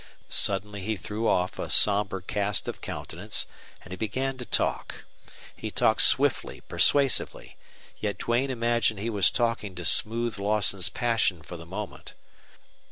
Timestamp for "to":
4.39-4.45, 9.75-9.85